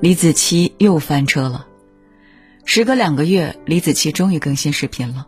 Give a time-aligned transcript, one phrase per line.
[0.00, 1.66] 李子柒又翻车了。
[2.64, 5.26] 时隔两个月，李子柒终于更新视频了，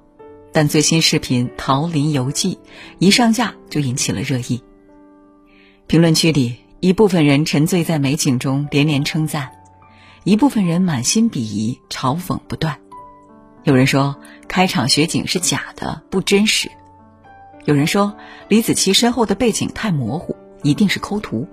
[0.51, 2.55] 但最新视频《桃林游记》
[2.99, 4.63] 一上架就引起了热议。
[5.87, 9.51] 评论区里，一部分人沉醉在美景中连连称赞，
[10.25, 12.79] 一部分人满心鄙夷，嘲讽不断。
[13.65, 14.17] 有人说
[14.49, 16.71] 开场雪景是假的，不真实；
[17.67, 18.17] 有人说
[18.49, 21.47] 李子柒身后的背景太模糊，一定是抠图；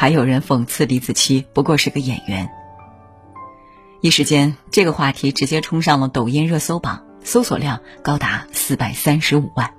[0.00, 2.48] 还有人讽刺李子柒不过是个演员。
[4.00, 9.74] 一时间，这个话题直接冲上了抖音热搜榜，搜索量高达四百三十五万。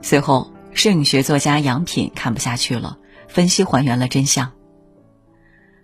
[0.00, 2.96] 随后，摄影学作家杨品看不下去了，
[3.28, 4.52] 分析还原了真相。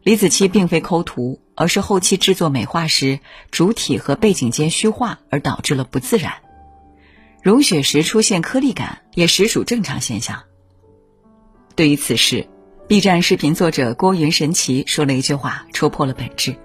[0.03, 3.21] 李子柒并非抠图，而是后期制作美化时
[3.51, 6.33] 主体和背景间虚化而导致了不自然。
[7.43, 10.45] 融雪时出现颗粒感也实属正常现象。
[11.75, 12.49] 对于此事
[12.93, 16.57] ，B 站视频作者郭云神奇说了一句话，戳破了本质。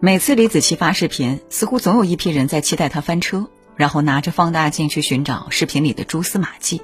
[0.00, 6.80] 每次李子柒发视频，似乎总有一批人在期待他翻车，然后拿着放大镜去寻找视频里的蛛丝马迹，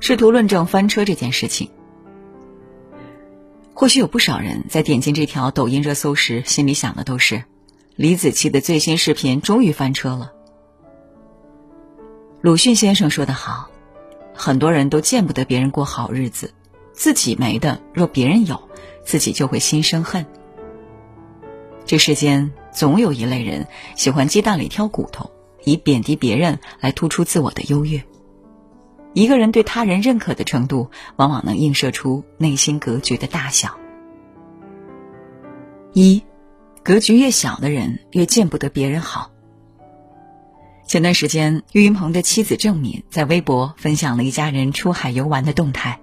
[0.00, 1.70] 试图论证翻车这件事情。
[3.72, 7.44] 或许有不少人在点进这条抖音热搜时，心里想的都是：
[7.94, 10.30] 李子柒的最新视频终于翻车了。
[12.42, 13.70] 鲁迅先生说得好，
[14.34, 16.52] 很多人都见不得别人过好日子，
[16.96, 18.68] 自己没的，若别人有，
[19.04, 20.26] 自己就会心生恨。
[21.84, 25.30] 这世间总有一类人喜欢鸡蛋里挑骨头，
[25.62, 28.02] 以贬低别人来突出自我的优越。
[29.12, 33.78] 一个人对他人认可的程度，往往能映射出内心格局的大小。
[35.92, 36.22] 一，
[36.82, 39.30] 格局越小的人越见不得别人好。
[40.86, 46.00] 前段时间，岳云鹏的妻子郑敏在微博分享了一家人出海游玩的动态，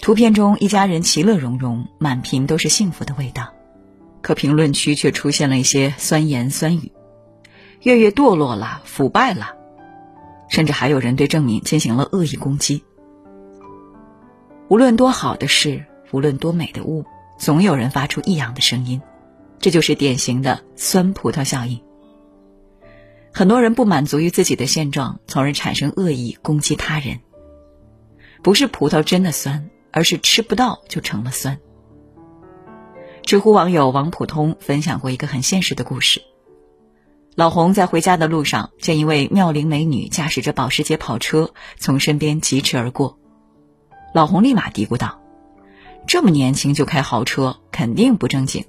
[0.00, 3.52] 图片中一家人其乐融融，满屏都是幸福的味道，
[4.22, 6.92] 可评论区却出现了一些酸言酸语
[7.82, 9.54] ：“月月堕落了，腐败了。”
[10.48, 12.84] 甚至还有人对郑敏进行了恶意攻击。
[14.68, 17.04] 无论多好的事，无论多美的物，
[17.36, 19.00] 总有人发出异样的声音，
[19.58, 21.80] 这就是典型的酸葡萄效应。
[23.32, 27.18] 很多人不满足于自己的现状，从而产生恶意攻击他人。
[28.42, 31.58] 不是葡萄真的酸，而是吃不到就成了酸。
[33.22, 36.20] 知乎网友王普通分享过一个很现实的故事。
[37.34, 43.18] 老洪在回家的路上，见一位妙龄美女驾驶着保时捷跑车从身边疾驰而过，
[44.12, 45.18] 老洪立马嘀咕道
[46.06, 48.62] ：“这么年轻就开豪车，肯定不正经。”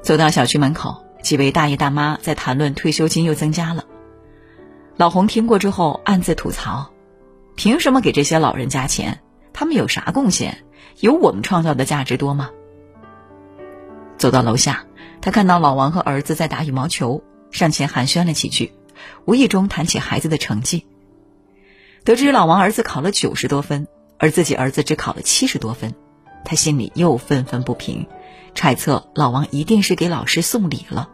[0.00, 3.84] 走到小区门口，几位大爷大妈在谈论退休金又增加了。
[4.96, 6.88] 老洪听过之后暗自吐槽
[7.56, 9.20] ：“凭什么给这些老人加钱？
[9.56, 10.64] 他们有啥贡献？
[11.00, 12.50] 有我们创造的价值多吗？”
[14.18, 14.84] 走到楼下。
[15.22, 18.72] 他看到老王和儿子在打羽毛球，上前寒暄了几句，
[19.24, 20.86] 无意中谈起孩子的成绩。
[22.04, 25.94] 得知老王儿子考了九十多分，而自己儿子只考了七十多分，
[26.44, 28.06] 他心里又愤愤不平，
[28.54, 31.08] 揣测老王一定是给老师送礼了。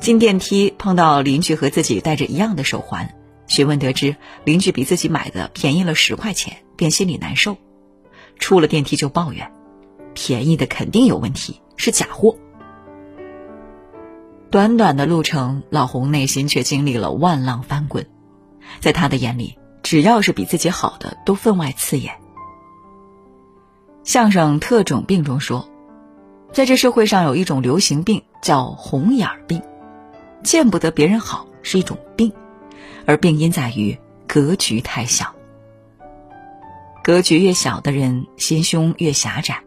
[0.00, 3.14] 进电梯碰到邻居和自己戴着一样的手环，
[3.48, 4.14] 询问得知
[4.44, 7.56] 邻居比自己买的便宜了十块钱，便心里难受，
[8.38, 9.50] 出了电梯就抱怨，
[10.14, 11.60] 便宜的肯定有问题。
[11.80, 12.36] 是假货。
[14.50, 18.06] 短短的路程，老洪内心却经历了万浪翻滚。
[18.80, 22.14] 在他的眼里，只要是比自己好的，都分外刺眼。
[24.02, 25.70] 相声《特种病》中说，
[26.52, 29.62] 在这社会上有一种流行病叫红眼病，
[30.42, 31.96] 见不得别人好是一种，
[33.08, 35.34] 而病因在于格局太小。
[37.02, 39.62] 格局越小的人，心胸越狭窄。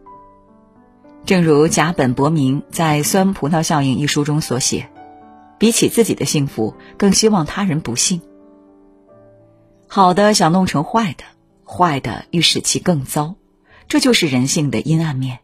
[1.26, 4.92] 正如甲本博明在《酸葡萄效应》一书中所写，
[5.58, 8.22] 比起自己的幸福，更希望他人不幸。
[9.88, 11.24] 好的想弄成坏的，
[11.66, 13.34] 坏的欲使其更糟，
[13.88, 15.40] 这就是人性的阴暗面。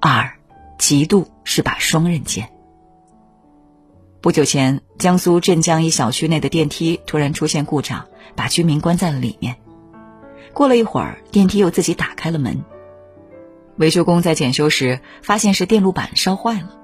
[0.00, 0.36] 二，
[0.78, 2.51] 嫉妒是把双刃剑。
[4.22, 9.56] 不久前，江苏镇江一小区内的电梯突然出现故障，把居民关在了里面。
[10.52, 12.62] 过了一会儿，电梯又自己打开了门。
[13.78, 16.78] 维修工在检修时发现是电路板烧坏了，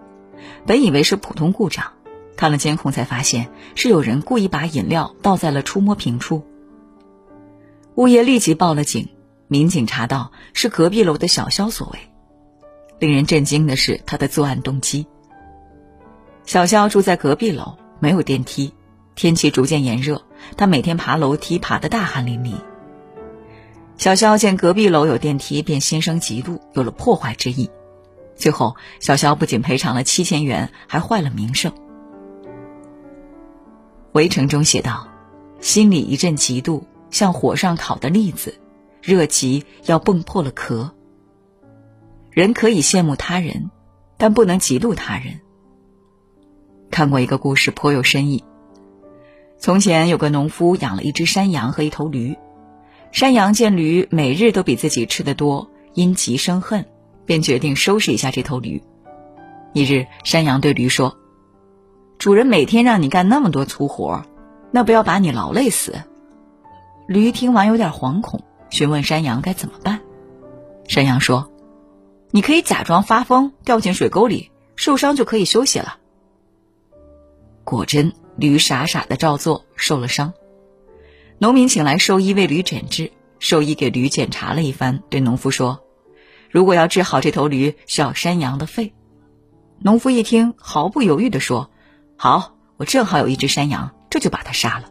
[0.67, 1.93] 本以为是普通故障，
[2.37, 6.45] 看了监控才发现是有人故意把饮料倒在了触摸屏处。
[7.95, 9.11] 物业立即报了警，
[9.47, 12.01] 民警查到是隔壁楼的小肖所为。
[12.99, 15.07] 令人震惊的是他的作案动机。
[16.49, 18.73] 小肖住在隔壁楼，没有电梯，
[19.15, 20.23] 天气逐渐炎热，
[20.57, 22.55] 他每天爬楼梯爬得大汗淋漓。
[23.99, 27.69] 小肖见隔壁楼有电梯，便心生嫉妒，有了破坏之意。
[28.35, 31.71] 最后，小肖不仅赔偿了七千元，还坏了名声。
[34.13, 35.07] 围城中写道
[35.61, 38.59] ：“心里一阵嫉妒，像火上烤的栗子，
[39.03, 40.95] 热极要蹦破了壳。”
[42.33, 43.71] 人可以羡慕他人，
[44.17, 45.41] 但不能嫉妒他人。
[46.91, 48.45] 看过一个故事，颇有深意。
[49.59, 52.37] 从前有个农夫养了一只山羊和一头驴，
[53.13, 56.87] 山羊见驴每日都比自己吃的多，因急生恨，
[57.27, 58.83] 便决定收拾一下这头驴。
[59.73, 61.17] 一日，山羊对驴说
[62.19, 64.25] ：“主人每天让你干那么多粗活，
[64.71, 65.95] 那不要把你劳累死。”
[67.07, 70.01] 驴听完有点惶恐，询问山羊该怎么办。
[70.87, 71.51] 山羊说
[72.31, 75.99] ：“你可以假装发疯，掉进水沟里，受伤就可以休息了。”
[77.69, 78.13] 果真。
[78.39, 80.33] 驴傻傻的照做，受了伤。
[81.39, 83.11] 农民请来兽医为驴诊治，
[83.41, 85.81] 兽医给驴检查了一番，对农夫说
[86.49, 88.95] ：“如果要治好这头驴，需要山羊的肺。”
[89.83, 91.69] 农夫一听，毫不犹豫的说
[92.15, 94.89] ：“好，我正好有一只山羊，这就把它杀了。”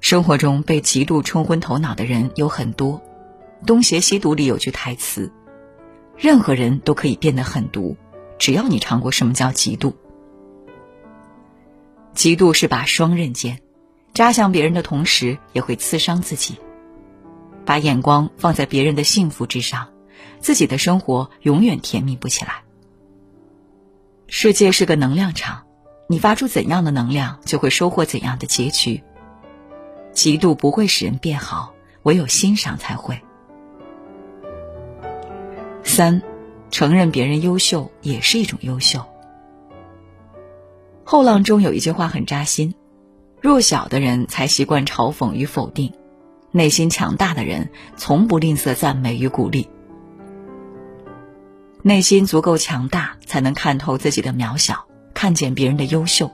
[0.00, 3.00] 生活中被嫉妒冲昏头脑的人有很多，
[3.66, 5.32] 《东邪西毒》里有句台词
[6.18, 7.96] ：“任何人都可以变得狠毒，
[8.38, 9.94] 只要你尝过什么叫嫉妒。”
[12.18, 13.60] 嫉妒是把双刃剑，
[14.12, 16.56] 扎向别人的同时，也会刺伤自己。
[17.64, 19.90] 把眼光放在别人的幸福之上，
[20.40, 22.64] 自己的生活永远甜蜜不起来。
[24.26, 25.62] 世界是个能量场，
[26.08, 29.04] 你发出怎样的能量，就会收获怎样的结局。
[30.12, 31.72] 嫉妒不会使人变好，
[32.02, 33.20] 唯有欣赏才会。
[35.84, 36.20] 三，
[36.72, 39.06] 承认别人优秀也是一种优秀。
[41.10, 42.74] 后浪中有一句话很扎心：
[43.40, 45.94] 弱小的人才习惯嘲讽与否定，
[46.50, 49.70] 内心强大的人从不吝啬赞美与鼓励。
[51.80, 54.84] 内心足够强大，才能看透自己的渺小，
[55.14, 56.30] 看见别人的优秀。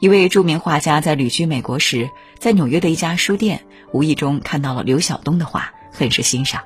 [0.00, 6.64] 一位著名画家在旅居美国时，在纽约的一家书店无意中看到了刘晓东的画，很是欣赏。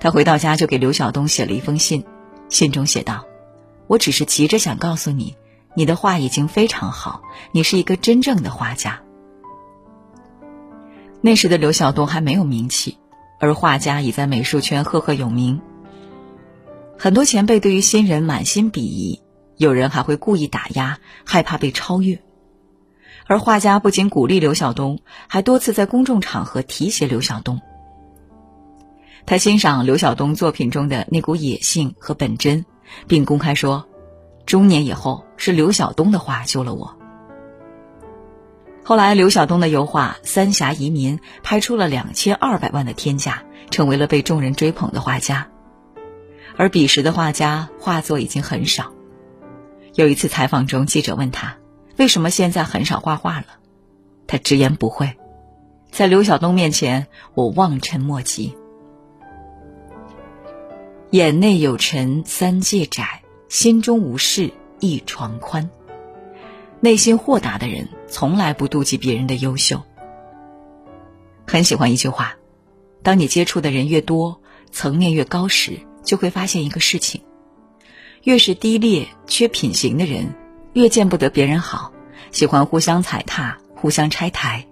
[0.00, 2.04] 他回到家就给刘晓东写了一封信，
[2.48, 3.24] 信中写道。
[3.86, 5.36] 我只是急着想告诉你，
[5.74, 7.22] 你的画已经非常好，
[7.52, 9.00] 你是一个真正的画家。
[11.20, 12.98] 那时的刘晓东还没有名气，
[13.40, 15.60] 而画家已在美术圈赫赫有名。
[16.98, 19.22] 很多前辈对于新人满心鄙夷，
[19.56, 22.20] 有人还会故意打压，害怕被超越。
[23.26, 27.60] 而画家不仅鼓励刘晓东，还多次在公众场合提携刘晓东。
[29.26, 32.64] 他欣赏刘晓东作品中的那股野性和本真。
[33.06, 33.86] 并公开说，
[34.46, 36.96] 中年以后是刘晓东的画救了我。
[38.84, 45.48] 后来，刘晓东的油画《三峡移民》拍出了两千二百万的天价，成为了被众人追捧的画家。
[46.56, 48.92] 而彼时的画家画作已经很少。
[49.94, 51.56] 有一次采访中，记者问他
[51.96, 53.46] 为什么现在很少画画了，
[54.26, 55.16] 他直言不讳
[55.90, 58.56] ：“在刘晓东面前，我望尘莫及。”
[61.16, 65.70] 眼内有尘三界窄，心中无事一床宽。
[66.80, 69.80] 内心豁达的人，从来不妒忌别人的优秀。
[71.46, 72.36] 很喜欢一句话：
[73.02, 77.22] 当你接触的人越多，层面越高时，就会发现一个事情：
[78.22, 80.34] 越是低劣、缺品行的人，
[80.74, 81.92] 越见不得别人好，
[82.30, 84.66] 喜欢互相踩踏、互相拆台。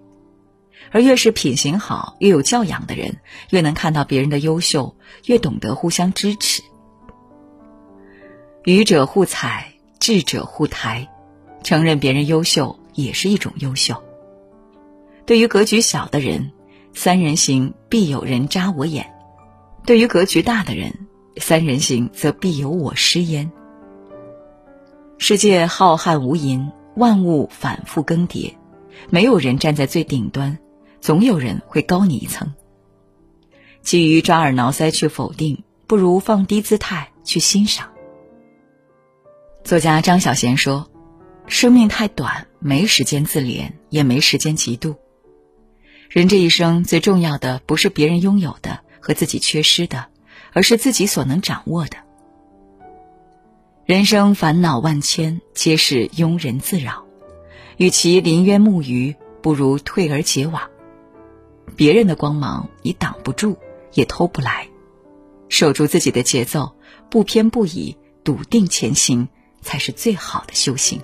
[0.94, 3.16] 而越是品行好、越有教养的人，
[3.50, 4.94] 越能看到别人的优秀，
[5.26, 6.62] 越懂得互相支持。
[8.62, 11.08] 愚者互踩，智者互抬，
[11.64, 14.00] 承认别人优秀也是一种优秀。
[15.26, 16.52] 对于格局小的人，
[16.92, 19.04] 三人行必有人扎我眼；
[19.84, 21.08] 对于格局大的人，
[21.38, 23.50] 三人行则必有我师焉。
[25.18, 28.54] 世界浩瀚无垠，万物反复更迭，
[29.10, 30.56] 没有人站在最顶端。
[31.04, 32.54] 总有人会高你一层。
[33.82, 37.90] 基于抓耳挠腮去否定，不如放低姿态去欣赏。
[39.64, 40.90] 作家张小娴说
[41.46, 44.96] ：“生命太短，没时间自怜，也没时间嫉妒。
[46.08, 50.06] 人这一生最重要的不是别人拥有的和自己缺失的，
[50.54, 51.98] 而是自己所能掌握的。
[53.84, 57.04] 人生烦恼万千，皆是庸人自扰。
[57.76, 60.62] 与其临渊慕鱼，不如退而结网。”
[61.76, 63.56] 别人的光芒你挡不住，
[63.92, 64.68] 也偷不来，
[65.48, 66.74] 守住自己的节奏，
[67.10, 69.28] 不偏不倚，笃定前行，
[69.60, 71.00] 才是最好的修行。